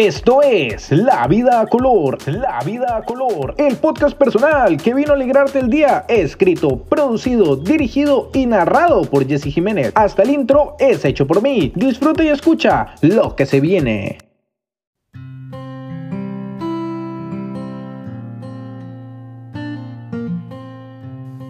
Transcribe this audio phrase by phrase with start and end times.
[0.00, 5.12] Esto es La Vida a Color, La Vida a Color, el podcast personal que vino
[5.12, 9.92] a alegrarte el día, escrito, producido, dirigido y narrado por Jesse Jiménez.
[9.94, 11.70] Hasta el intro es hecho por mí.
[11.76, 14.16] Disfruta y escucha lo que se viene.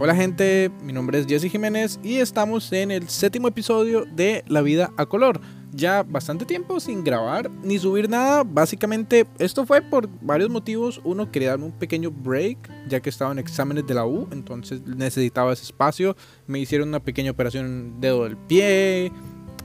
[0.00, 4.60] Hola gente, mi nombre es Jesse Jiménez y estamos en el séptimo episodio de La
[4.60, 5.40] Vida a Color
[5.72, 8.42] ya bastante tiempo sin grabar ni subir nada.
[8.44, 11.00] Básicamente esto fue por varios motivos.
[11.04, 14.82] Uno, quería darme un pequeño break ya que estaba en exámenes de la U, entonces
[14.86, 16.16] necesitaba ese espacio.
[16.46, 19.12] Me hicieron una pequeña operación en dedo del pie.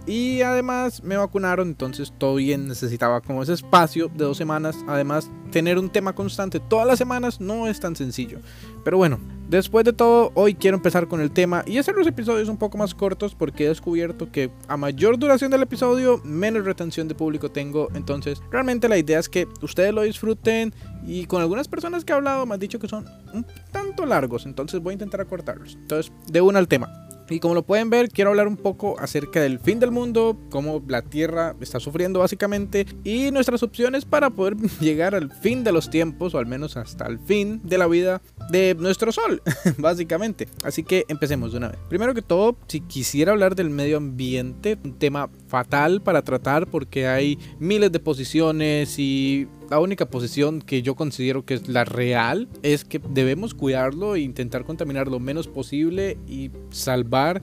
[0.07, 4.77] Y además me vacunaron, entonces todo bien, necesitaba como ese espacio de dos semanas.
[4.87, 8.39] Además, tener un tema constante todas las semanas no es tan sencillo.
[8.83, 9.19] Pero bueno,
[9.49, 12.79] Después de todo, hoy quiero empezar con el tema y hacer los episodios un poco
[12.79, 17.51] más cortos porque he descubierto que a mayor duración del episodio, menos retención de público
[17.51, 17.89] tengo.
[17.93, 20.73] Entonces, realmente la idea es que ustedes lo disfruten
[21.05, 24.47] y con algunas personas que he hablado me han dicho que son un tanto largos,
[24.47, 25.75] entonces voy a intentar acortarlos.
[25.75, 27.05] Entonces, de una al tema.
[27.29, 30.83] Y como lo pueden ver, quiero hablar un poco acerca del fin del mundo, cómo
[30.87, 35.89] la Tierra está sufriendo básicamente y nuestras opciones para poder llegar al fin de los
[35.89, 39.41] tiempos o al menos hasta el fin de la vida de nuestro Sol,
[39.77, 40.47] básicamente.
[40.63, 41.79] Así que empecemos de una vez.
[41.89, 47.07] Primero que todo, si quisiera hablar del medio ambiente, un tema fatal para tratar porque
[47.07, 52.47] hay miles de posiciones y la única posición que yo considero que es la real
[52.63, 57.41] es que debemos cuidarlo e intentar contaminar lo menos posible y salvar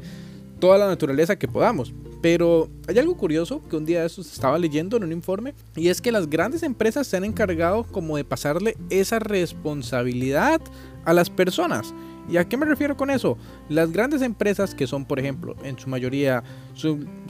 [0.60, 1.92] toda la naturaleza que podamos.
[2.20, 5.88] Pero hay algo curioso que un día de estos estaba leyendo en un informe y
[5.88, 10.60] es que las grandes empresas se han encargado como de pasarle esa responsabilidad
[11.04, 11.92] a las personas.
[12.28, 13.36] ¿Y a qué me refiero con eso?
[13.68, 16.42] Las grandes empresas que son, por ejemplo, en su mayoría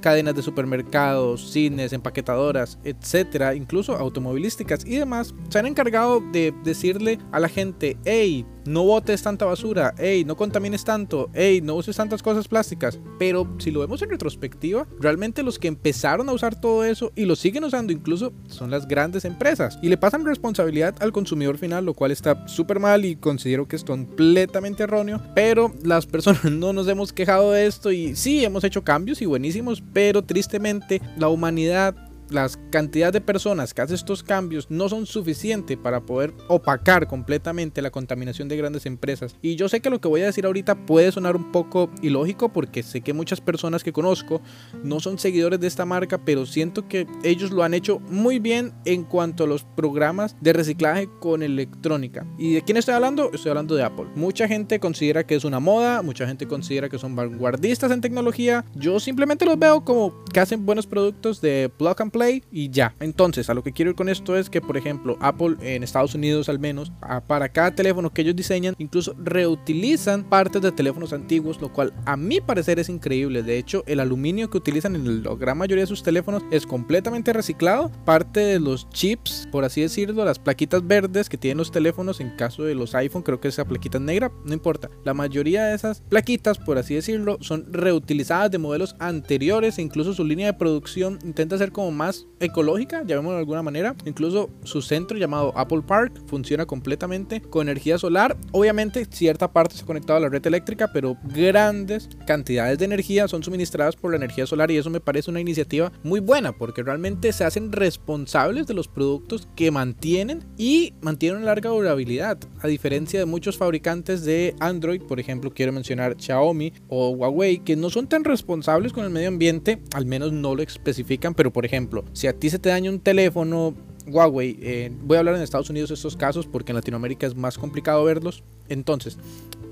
[0.00, 7.18] cadenas de supermercados, cines, empaquetadoras, etcétera, incluso automovilísticas y demás, se han encargado de decirle
[7.30, 11.96] a la gente, hey, no botes tanta basura, hey, no contamines tanto, hey, no uses
[11.96, 12.98] tantas cosas plásticas.
[13.18, 17.24] Pero si lo vemos en retrospectiva, realmente los que empezaron a usar todo eso y
[17.24, 21.84] lo siguen usando incluso son las grandes empresas y le pasan responsabilidad al consumidor final,
[21.84, 25.20] lo cual está súper mal y considero que es completamente erróneo.
[25.34, 29.26] Pero las personas no nos hemos quejado de esto y sí hemos hecho cambios y
[29.26, 32.01] buenísimos, pero tristemente la humanidad
[32.32, 37.82] las cantidades de personas que hacen estos cambios no son suficientes para poder opacar completamente
[37.82, 39.36] la contaminación de grandes empresas.
[39.42, 42.52] Y yo sé que lo que voy a decir ahorita puede sonar un poco ilógico
[42.52, 44.40] porque sé que muchas personas que conozco
[44.82, 48.72] no son seguidores de esta marca, pero siento que ellos lo han hecho muy bien
[48.84, 52.26] en cuanto a los programas de reciclaje con electrónica.
[52.38, 53.30] ¿Y de quién estoy hablando?
[53.32, 54.06] Estoy hablando de Apple.
[54.14, 58.64] Mucha gente considera que es una moda, mucha gente considera que son vanguardistas en tecnología.
[58.74, 62.94] Yo simplemente los veo como que hacen buenos productos de plug and play y ya.
[63.00, 66.14] Entonces, a lo que quiero ir con esto es que, por ejemplo, Apple en Estados
[66.14, 66.92] Unidos al menos,
[67.26, 72.16] para cada teléfono que ellos diseñan, incluso reutilizan partes de teléfonos antiguos, lo cual a
[72.16, 73.42] mi parecer es increíble.
[73.42, 77.32] De hecho, el aluminio que utilizan en la gran mayoría de sus teléfonos es completamente
[77.32, 77.90] reciclado.
[78.04, 82.36] Parte de los chips, por así decirlo, las plaquitas verdes que tienen los teléfonos, en
[82.36, 84.90] caso de los iPhone, creo que esa plaquita es negra, no importa.
[85.04, 90.14] La mayoría de esas plaquitas, por así decirlo, son reutilizadas de modelos anteriores e incluso
[90.14, 93.94] su línea de producción intenta ser como más ecológica, llamémoslo de alguna manera.
[94.04, 98.36] Incluso su centro llamado Apple Park funciona completamente con energía solar.
[98.52, 103.28] Obviamente cierta parte se ha conectado a la red eléctrica, pero grandes cantidades de energía
[103.28, 106.82] son suministradas por la energía solar y eso me parece una iniciativa muy buena porque
[106.82, 112.38] realmente se hacen responsables de los productos que mantienen y mantienen una larga durabilidad.
[112.60, 117.76] A diferencia de muchos fabricantes de Android, por ejemplo, quiero mencionar Xiaomi o Huawei, que
[117.76, 121.64] no son tan responsables con el medio ambiente, al menos no lo especifican, pero por
[121.64, 123.74] ejemplo, si a ti se te daña un teléfono
[124.06, 127.58] Huawei, eh, voy a hablar en Estados Unidos estos casos porque en Latinoamérica es más
[127.58, 128.42] complicado verlos.
[128.72, 129.18] Entonces,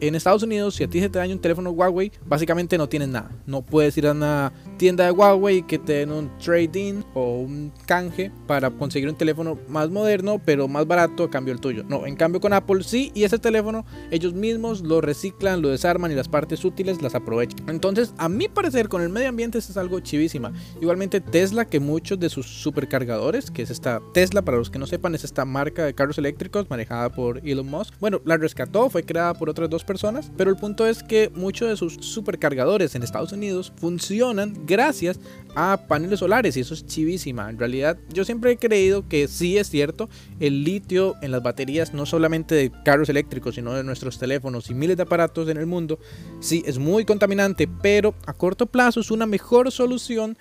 [0.01, 3.09] en Estados Unidos, si a ti se te daña un teléfono Huawei, básicamente no tienes
[3.09, 3.31] nada.
[3.47, 7.73] No puedes ir a una tienda de Huawei que te den un trade-in o un
[7.87, 11.85] canje para conseguir un teléfono más moderno, pero más barato a cambio del tuyo.
[11.87, 16.11] No, en cambio con Apple sí, y ese teléfono ellos mismos lo reciclan, lo desarman
[16.11, 17.69] y las partes útiles las aprovechan.
[17.69, 20.53] Entonces, a mi parecer, con el medio ambiente esto es algo chivísima.
[20.81, 24.87] Igualmente Tesla, que muchos de sus supercargadores, que es esta Tesla, para los que no
[24.87, 27.95] sepan, es esta marca de carros eléctricos manejada por Elon Musk.
[28.01, 31.69] Bueno, la rescató, fue creada por otras dos personas, pero el punto es que muchos
[31.69, 35.19] de sus supercargadores en Estados Unidos funcionan gracias
[35.55, 37.49] a paneles solares y eso es chivísima.
[37.49, 40.09] En realidad yo siempre he creído que sí es cierto,
[40.39, 44.75] el litio en las baterías no solamente de carros eléctricos, sino de nuestros teléfonos y
[44.75, 45.99] miles de aparatos en el mundo,
[46.41, 50.37] sí es muy contaminante, pero a corto plazo es una mejor solución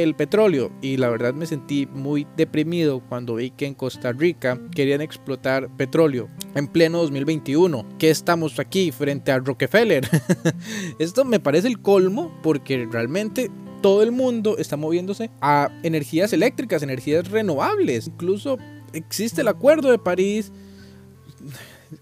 [0.00, 4.60] el petróleo y la verdad me sentí muy deprimido cuando vi que en Costa Rica
[4.74, 10.08] querían explotar petróleo en pleno 2021, que estamos aquí frente a Rockefeller.
[10.98, 13.50] Esto me parece el colmo porque realmente
[13.82, 18.06] todo el mundo está moviéndose a energías eléctricas, energías renovables.
[18.06, 18.58] Incluso
[18.92, 20.52] existe el Acuerdo de París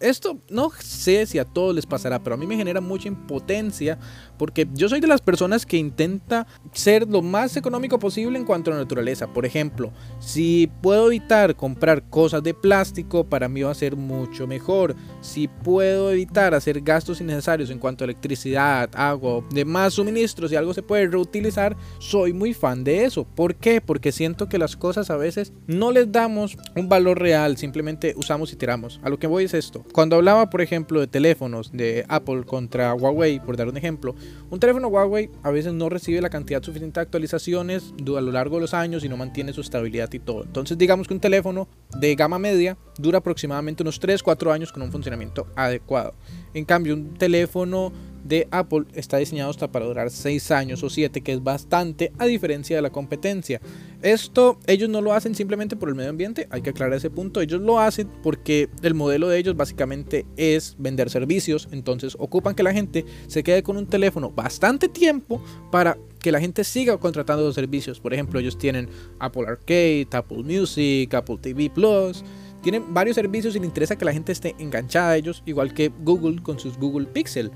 [0.00, 3.98] esto no sé si a todos les pasará, pero a mí me genera mucha impotencia
[4.38, 8.72] porque yo soy de las personas que intenta ser lo más económico posible en cuanto
[8.72, 9.26] a naturaleza.
[9.32, 14.46] Por ejemplo, si puedo evitar comprar cosas de plástico, para mí va a ser mucho
[14.46, 14.94] mejor.
[15.20, 20.74] Si puedo evitar hacer gastos innecesarios en cuanto a electricidad, agua, demás suministros y algo
[20.74, 23.24] se puede reutilizar, soy muy fan de eso.
[23.24, 23.80] ¿Por qué?
[23.80, 28.52] Porque siento que las cosas a veces no les damos un valor real, simplemente usamos
[28.52, 29.00] y tiramos.
[29.02, 29.79] A lo que voy es esto.
[29.92, 34.14] Cuando hablaba, por ejemplo, de teléfonos de Apple contra Huawei, por dar un ejemplo,
[34.50, 38.56] un teléfono Huawei a veces no recibe la cantidad suficiente de actualizaciones a lo largo
[38.56, 40.44] de los años y no mantiene su estabilidad y todo.
[40.44, 41.68] Entonces, digamos que un teléfono
[41.98, 46.14] de gama media dura aproximadamente unos 3-4 años con un funcionamiento adecuado.
[46.54, 47.92] En cambio, un teléfono
[48.30, 52.26] de Apple está diseñado hasta para durar 6 años o 7, que es bastante a
[52.26, 53.60] diferencia de la competencia.
[54.02, 57.40] Esto ellos no lo hacen simplemente por el medio ambiente, hay que aclarar ese punto,
[57.40, 62.62] ellos lo hacen porque el modelo de ellos básicamente es vender servicios, entonces ocupan que
[62.62, 65.42] la gente se quede con un teléfono bastante tiempo
[65.72, 67.98] para que la gente siga contratando los servicios.
[67.98, 68.88] Por ejemplo, ellos tienen
[69.18, 72.22] Apple Arcade, Apple Music, Apple TV Plus.
[72.62, 75.90] Tienen varios servicios y les interesa que la gente esté enganchada a ellos, igual que
[76.04, 77.50] Google con sus Google Pixel.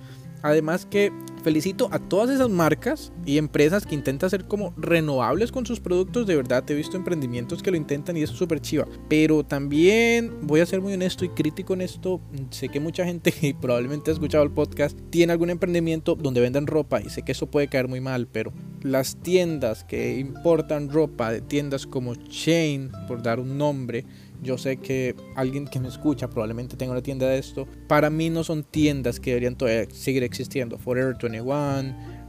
[0.45, 1.11] Además que
[1.45, 6.27] felicito a todas esas marcas y empresas que intentan ser como renovables con sus productos.
[6.27, 8.87] De verdad, he visto emprendimientos que lo intentan y es súper chiva.
[9.09, 12.21] Pero también voy a ser muy honesto y crítico en esto.
[12.51, 16.67] Sé que mucha gente que probablemente ha escuchado el podcast tiene algún emprendimiento donde venden
[16.67, 18.53] ropa y sé que eso puede caer muy mal, pero
[18.83, 24.05] las tiendas que importan ropa de tiendas como Chain, por dar un nombre,
[24.45, 27.67] yo sé que alguien que me escucha probablemente tenga una tienda de esto.
[27.89, 30.77] Para mí no son tiendas que deberían todavía seguir existiendo.
[30.77, 31.34] Forever 21,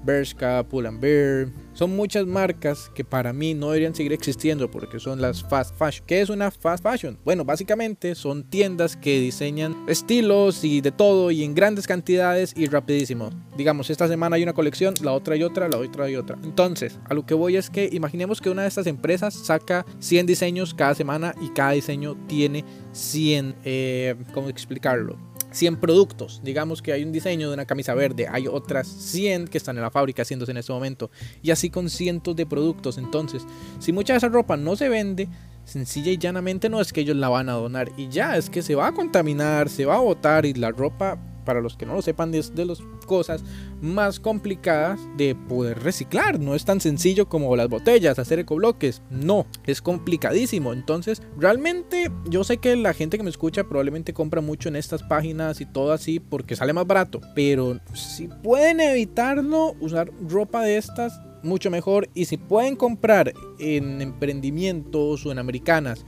[0.05, 1.47] Bershka, Pull and Bear.
[1.73, 6.05] Son muchas marcas que para mí no deberían seguir existiendo porque son las fast fashion.
[6.07, 7.17] ¿Qué es una fast fashion?
[7.25, 12.67] Bueno, básicamente son tiendas que diseñan estilos y de todo y en grandes cantidades y
[12.67, 13.31] rapidísimo.
[13.57, 16.37] Digamos, esta semana hay una colección, la otra y otra, la otra y otra.
[16.43, 20.27] Entonces, a lo que voy es que imaginemos que una de estas empresas saca 100
[20.27, 22.63] diseños cada semana y cada diseño tiene
[22.93, 25.17] 100, eh, ¿cómo explicarlo?
[25.55, 26.41] 100 productos.
[26.43, 29.83] Digamos que hay un diseño de una camisa verde, hay otras 100 que están en
[29.83, 31.09] la fábrica haciéndose en este momento.
[31.41, 32.97] Y así con cientos de productos.
[32.97, 33.43] Entonces,
[33.79, 35.29] si mucha de esa ropa no se vende,
[35.63, 37.91] sencilla y llanamente no es que ellos la van a donar.
[37.97, 41.17] Y ya, es que se va a contaminar, se va a botar y la ropa
[41.45, 43.43] para los que no lo sepan, es de las cosas
[43.81, 46.39] más complicadas de poder reciclar.
[46.39, 49.01] No es tan sencillo como las botellas, hacer ecobloques.
[49.09, 50.73] No, es complicadísimo.
[50.73, 55.03] Entonces, realmente yo sé que la gente que me escucha probablemente compra mucho en estas
[55.03, 57.21] páginas y todo así porque sale más barato.
[57.35, 62.09] Pero si pueden evitarlo, usar ropa de estas, mucho mejor.
[62.13, 66.05] Y si pueden comprar en emprendimientos o en americanas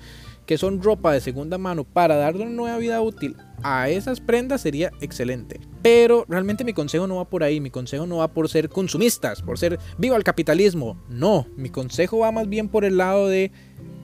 [0.47, 4.61] que son ropa de segunda mano para darle una nueva vida útil a esas prendas
[4.61, 5.59] sería excelente.
[5.81, 9.41] Pero realmente mi consejo no va por ahí, mi consejo no va por ser consumistas,
[9.41, 10.97] por ser viva el capitalismo.
[11.09, 13.51] No, mi consejo va más bien por el lado de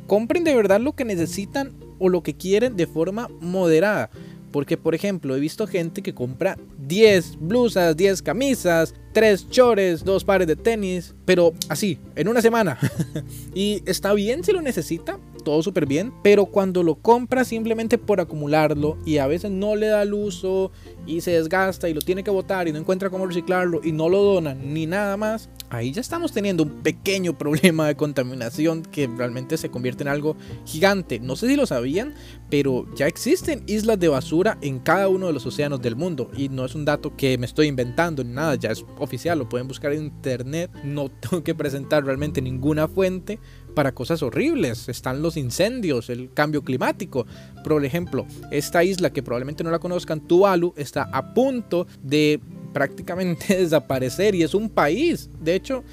[0.05, 4.09] compren de verdad lo que necesitan o lo que quieren de forma moderada.
[4.51, 10.23] Porque, por ejemplo, he visto gente que compra 10 blusas, 10 camisas, 3 chores, 2
[10.25, 12.77] pares de tenis, pero así, en una semana.
[13.55, 18.19] y está bien si lo necesita, todo súper bien, pero cuando lo compra simplemente por
[18.19, 20.71] acumularlo y a veces no le da el uso
[21.05, 24.09] y se desgasta y lo tiene que botar y no encuentra cómo reciclarlo y no
[24.09, 29.07] lo dona ni nada más, ahí ya estamos teniendo un pequeño problema de contaminación que
[29.07, 31.19] realmente se convierte en algo gigante.
[31.19, 32.13] No sé si lo sabían,
[32.49, 36.49] pero ya existen islas de basura en cada uno de los océanos del mundo y
[36.49, 39.67] no es un dato que me estoy inventando ni nada, ya es oficial, lo pueden
[39.67, 43.39] buscar en internet, no tengo que presentar realmente ninguna fuente
[43.73, 44.87] para cosas horribles.
[44.89, 47.25] Están los incendios, el cambio climático.
[47.63, 52.39] Por ejemplo, esta isla que probablemente no la conozcan, Tuvalu, está a punto de
[52.71, 55.29] prácticamente desaparecer y es un país.
[55.41, 55.83] De hecho,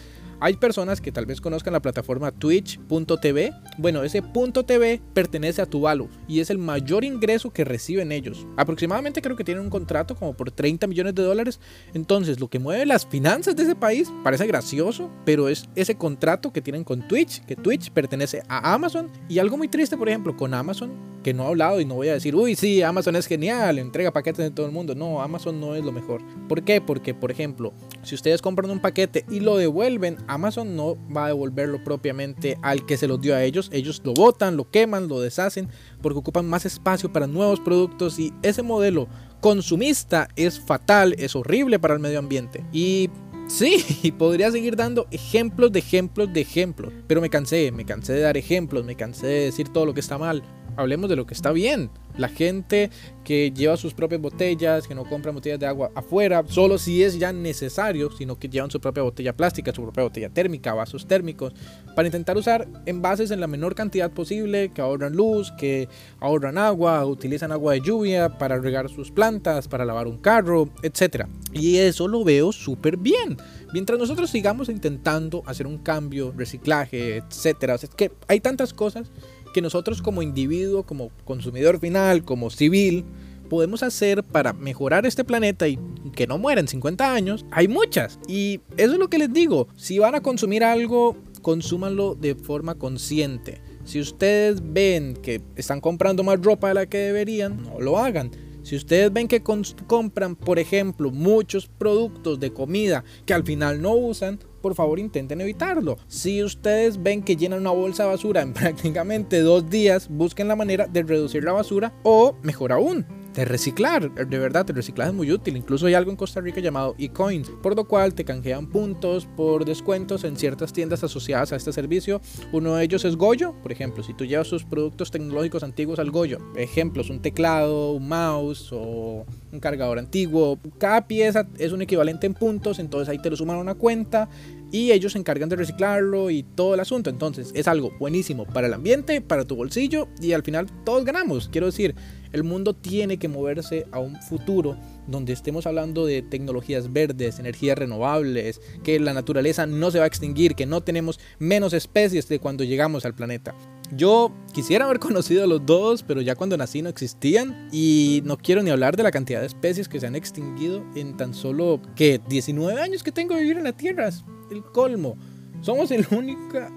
[0.42, 3.52] hay personas que tal vez conozcan la plataforma twitch.tv.
[3.76, 8.46] Bueno, ese .tv pertenece a Tuvalu y es el mayor ingreso que reciben ellos.
[8.56, 11.60] Aproximadamente creo que tienen un contrato como por 30 millones de dólares.
[11.92, 16.52] Entonces, lo que mueve las finanzas de ese país parece gracioso, pero es ese contrato
[16.52, 19.10] que tienen con Twitch, que Twitch pertenece a Amazon.
[19.28, 20.90] Y algo muy triste, por ejemplo, con Amazon
[21.22, 24.12] que no he hablado y no voy a decir, uy, sí, Amazon es genial, entrega
[24.12, 24.94] paquetes de todo el mundo.
[24.94, 26.22] No, Amazon no es lo mejor.
[26.48, 26.80] ¿Por qué?
[26.80, 27.72] Porque, por ejemplo,
[28.02, 32.86] si ustedes compran un paquete y lo devuelven, Amazon no va a devolverlo propiamente al
[32.86, 33.70] que se los dio a ellos.
[33.72, 35.68] Ellos lo botan, lo queman, lo deshacen,
[36.00, 39.08] porque ocupan más espacio para nuevos productos y ese modelo
[39.40, 42.64] consumista es fatal, es horrible para el medio ambiente.
[42.72, 43.10] Y
[43.50, 48.20] Sí, podría seguir dando ejemplos de ejemplos de ejemplos, pero me cansé, me cansé de
[48.20, 50.44] dar ejemplos, me cansé de decir todo lo que está mal.
[50.76, 51.90] Hablemos de lo que está bien.
[52.16, 52.90] La gente
[53.24, 57.18] que lleva sus propias botellas, que no compra botellas de agua afuera, solo si es
[57.18, 61.54] ya necesario, sino que llevan su propia botella plástica, su propia botella térmica, vasos térmicos,
[61.94, 67.04] para intentar usar envases en la menor cantidad posible, que ahorran luz, que ahorran agua,
[67.06, 71.26] utilizan agua de lluvia para regar sus plantas, para lavar un carro, etc.
[71.52, 73.36] Y eso lo veo súper bien.
[73.72, 77.82] Mientras nosotros sigamos intentando hacer un cambio, reciclaje, etc.
[77.82, 79.10] es que hay tantas cosas
[79.52, 83.04] que nosotros como individuo, como consumidor final, como civil,
[83.48, 85.78] podemos hacer para mejorar este planeta y
[86.14, 88.18] que no muera en 50 años, hay muchas.
[88.28, 92.76] Y eso es lo que les digo, si van a consumir algo, consúmanlo de forma
[92.76, 93.60] consciente.
[93.84, 98.30] Si ustedes ven que están comprando más ropa de la que deberían, no lo hagan.
[98.62, 103.94] Si ustedes ven que compran, por ejemplo, muchos productos de comida que al final no
[103.94, 105.96] usan, por favor intenten evitarlo.
[106.06, 110.56] Si ustedes ven que llenan una bolsa de basura en prácticamente dos días, busquen la
[110.56, 114.12] manera de reducir la basura o, mejor aún, de reciclar.
[114.12, 115.56] De verdad, el reciclaje es muy útil.
[115.56, 119.64] Incluso hay algo en Costa Rica llamado eCoins, por lo cual te canjean puntos por
[119.64, 122.20] descuentos en ciertas tiendas asociadas a este servicio.
[122.52, 126.10] Uno de ellos es Goyo, por ejemplo, si tú llevas sus productos tecnológicos antiguos al
[126.10, 132.26] Goyo, ejemplos, un teclado, un mouse o un cargador antiguo, cada pieza es un equivalente
[132.26, 134.28] en puntos, entonces ahí te lo suman a una cuenta
[134.72, 137.10] y ellos se encargan de reciclarlo y todo el asunto.
[137.10, 141.48] Entonces es algo buenísimo para el ambiente, para tu bolsillo y al final todos ganamos.
[141.48, 141.94] Quiero decir,
[142.32, 147.76] el mundo tiene que moverse a un futuro donde estemos hablando de tecnologías verdes, energías
[147.76, 152.38] renovables, que la naturaleza no se va a extinguir, que no tenemos menos especies de
[152.38, 153.54] cuando llegamos al planeta.
[153.92, 158.36] Yo quisiera haber conocido a los dos, pero ya cuando nací no existían y no
[158.36, 161.80] quiero ni hablar de la cantidad de especies que se han extinguido en tan solo
[161.96, 164.08] que 19 años que tengo de vivir en la Tierra.
[164.08, 165.16] Es el colmo.
[165.60, 165.90] Somos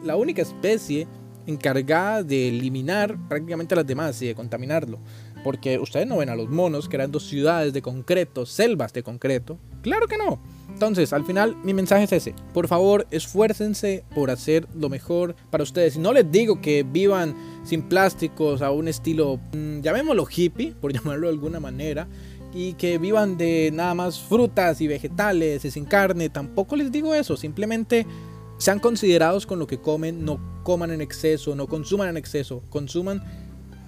[0.04, 1.08] la única especie
[1.46, 5.00] encargada de eliminar prácticamente a las demás y de contaminarlo.
[5.44, 9.58] Porque ustedes no ven a los monos creando ciudades de concreto, selvas de concreto.
[9.82, 10.42] Claro que no.
[10.74, 12.36] Entonces, al final, mi mensaje es ese.
[12.54, 15.96] Por favor, esfuércense por hacer lo mejor para ustedes.
[15.96, 20.92] Y no les digo que vivan sin plásticos a un estilo, mm, llamémoslo hippie, por
[20.94, 22.08] llamarlo de alguna manera.
[22.54, 26.30] Y que vivan de nada más frutas y vegetales y sin carne.
[26.30, 27.38] Tampoco les digo eso.
[27.38, 28.06] Simplemente
[28.58, 30.26] sean considerados con lo que comen.
[30.26, 32.62] No coman en exceso, no consuman en exceso.
[32.70, 33.24] Consuman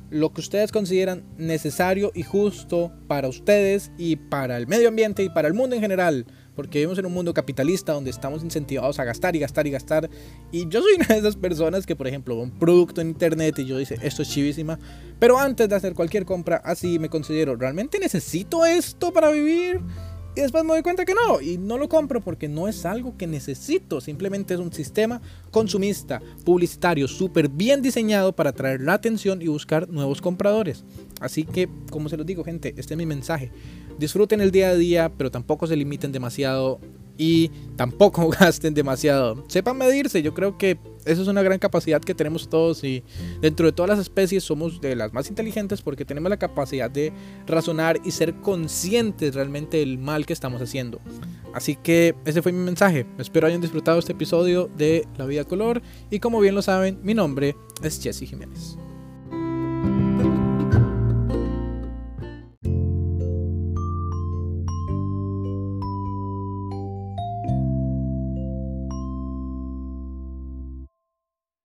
[0.09, 5.29] lo que ustedes consideran necesario y justo para ustedes y para el medio ambiente y
[5.29, 6.25] para el mundo en general.
[6.55, 10.09] Porque vivimos en un mundo capitalista donde estamos incentivados a gastar y gastar y gastar.
[10.51, 13.65] Y yo soy una de esas personas que, por ejemplo, un producto en internet y
[13.65, 14.79] yo dice, esto es chivísima.
[15.19, 19.81] Pero antes de hacer cualquier compra, así me considero, ¿realmente necesito esto para vivir?
[20.37, 23.15] Y después me doy cuenta que no, y no lo compro porque no es algo
[23.17, 29.41] que necesito, simplemente es un sistema consumista, publicitario, súper bien diseñado para atraer la atención
[29.41, 30.83] y buscar nuevos compradores.
[31.21, 33.49] Así que, como se los digo, gente, este es mi mensaje.
[33.97, 36.79] Disfruten el día a día, pero tampoco se limiten demasiado
[37.17, 39.43] y tampoco gasten demasiado.
[39.47, 43.03] Sepan medirse, yo creo que eso es una gran capacidad que tenemos todos y
[43.39, 47.13] dentro de todas las especies somos de las más inteligentes porque tenemos la capacidad de
[47.45, 50.99] razonar y ser conscientes realmente del mal que estamos haciendo.
[51.53, 53.05] Así que ese fue mi mensaje.
[53.17, 57.13] Espero hayan disfrutado este episodio de La Vida Color y como bien lo saben, mi
[57.13, 58.77] nombre es Jesse Jiménez.